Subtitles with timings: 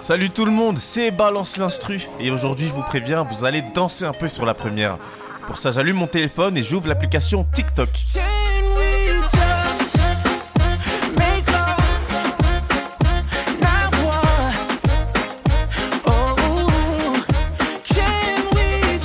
[0.00, 4.04] Salut tout le monde, c'est Balance l'Instru et aujourd'hui je vous préviens, vous allez danser
[4.04, 4.98] un peu sur la première.
[5.46, 7.88] Pour ça j'allume mon téléphone et j'ouvre l'application TikTok.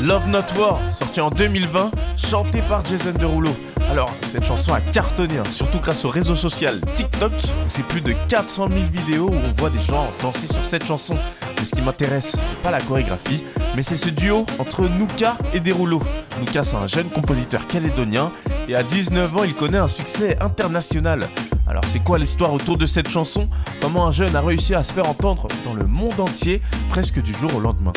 [0.03, 3.51] Love Not War, sorti en 2020, chanté par Jason Derulo.
[3.91, 7.33] Alors, cette chanson a cartonné, hein, surtout grâce au réseau social TikTok.
[7.67, 11.17] C'est plus de 400 000 vidéos où on voit des gens danser sur cette chanson.
[11.57, 13.43] Mais ce qui m'intéresse, c'est pas la chorégraphie,
[13.75, 16.01] mais c'est ce duo entre Nuka et Derulo.
[16.39, 18.31] Nuka, c'est un jeune compositeur calédonien
[18.69, 21.27] et à 19 ans, il connaît un succès international.
[21.67, 23.49] Alors, c'est quoi l'histoire autour de cette chanson?
[23.81, 27.33] Comment un jeune a réussi à se faire entendre dans le monde entier presque du
[27.33, 27.91] jour au lendemain?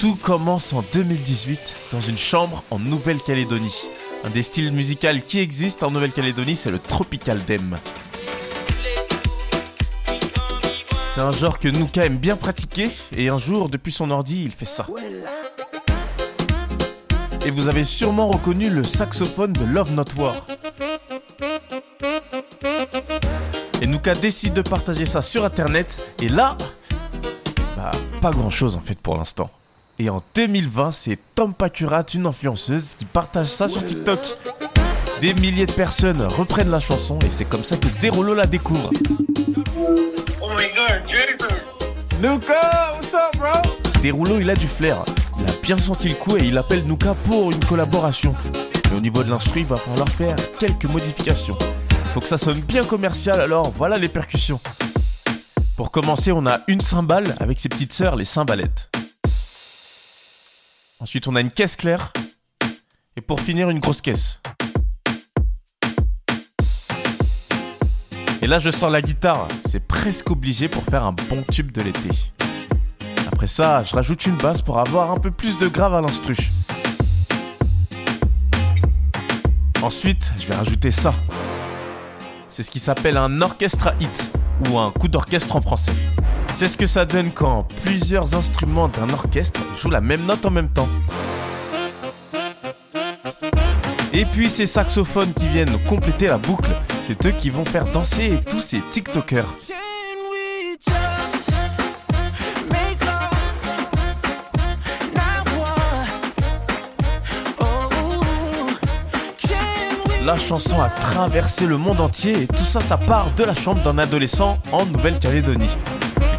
[0.00, 3.84] Tout commence en 2018 dans une chambre en Nouvelle-Calédonie.
[4.24, 7.76] Un des styles musicaux qui existe en Nouvelle-Calédonie, c'est le tropical dem.
[11.14, 14.52] C'est un genre que Nuka aime bien pratiquer et un jour, depuis son ordi, il
[14.52, 14.86] fait ça.
[17.44, 20.46] Et vous avez sûrement reconnu le saxophone de Love Not War.
[23.82, 26.56] Et Nuka décide de partager ça sur internet et là,
[27.76, 27.90] bah
[28.22, 29.50] pas grand chose en fait pour l'instant.
[30.02, 34.18] Et en 2020, c'est Tom Pakurat, une influenceuse, qui partage ça sur TikTok.
[35.20, 38.90] Des milliers de personnes reprennent la chanson et c'est comme ça que Derulo la découvre.
[40.40, 41.52] Oh my god, Jacob!
[42.22, 43.50] Luca, what's up, bro?
[44.02, 45.04] Derulo, il a du flair.
[45.38, 48.34] Il a bien senti le coup et il appelle Nuka pour une collaboration.
[48.90, 51.58] Mais au niveau de l'instru, il va falloir faire quelques modifications.
[51.90, 54.60] Il faut que ça sonne bien commercial, alors voilà les percussions.
[55.76, 58.89] Pour commencer, on a une cymbale avec ses petites sœurs, les cymbalettes.
[61.00, 62.12] Ensuite, on a une caisse claire.
[63.16, 64.42] Et pour finir, une grosse caisse.
[68.42, 69.48] Et là, je sens la guitare.
[69.66, 72.10] C'est presque obligé pour faire un bon tube de l'été.
[73.32, 76.36] Après ça, je rajoute une basse pour avoir un peu plus de grave à l'instru.
[79.82, 81.14] Ensuite, je vais rajouter ça.
[82.50, 84.30] C'est ce qui s'appelle un orchestra hit
[84.68, 85.94] ou un coup d'orchestre en français.
[86.54, 90.50] C'est ce que ça donne quand plusieurs instruments d'un orchestre jouent la même note en
[90.50, 90.88] même temps.
[94.12, 96.70] Et puis ces saxophones qui viennent compléter la boucle,
[97.06, 99.46] c'est eux qui vont faire danser tous ces TikTokers.
[110.26, 113.82] La chanson a traversé le monde entier et tout ça, ça part de la chambre
[113.82, 115.76] d'un adolescent en Nouvelle-Calédonie.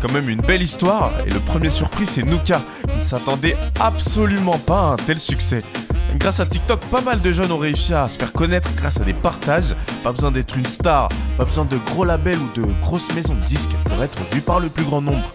[0.01, 4.57] Quand même une belle histoire et le premier surprise c'est Nuka qui ne s'attendait absolument
[4.57, 5.61] pas à un tel succès.
[6.17, 9.03] Grâce à TikTok, pas mal de jeunes ont réussi à se faire connaître grâce à
[9.03, 9.75] des partages.
[10.03, 11.07] Pas besoin d'être une star,
[11.37, 14.59] pas besoin de gros labels ou de grosses maisons de disques pour être vu par
[14.59, 15.33] le plus grand nombre.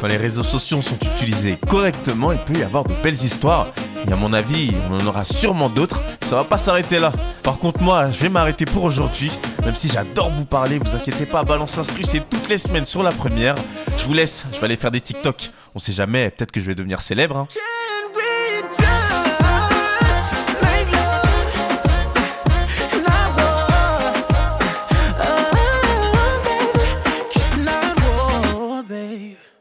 [0.00, 3.66] Quand les réseaux sociaux sont utilisés correctement, il peut y avoir de belles histoires.
[4.08, 6.00] Et à mon avis, on en aura sûrement d'autres.
[6.22, 7.12] Ça va pas s'arrêter là.
[7.42, 9.30] Par contre, moi, je vais m'arrêter pour aujourd'hui.
[9.64, 13.02] Même si j'adore vous parler, vous inquiétez pas, Balance l'instru, c'est toutes les semaines sur
[13.02, 13.54] la première.
[13.98, 15.50] Je vous laisse, je vais aller faire des TikTok.
[15.74, 17.36] On sait jamais, peut-être que je vais devenir célèbre.
[17.36, 17.48] hein.